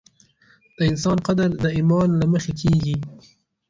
د 0.77 0.79
انسان 0.91 1.17
قدر 1.27 1.49
د 1.63 1.65
ایمان 1.77 2.09
له 2.19 2.25
مخې 2.33 2.51
کېږي. 2.61 2.95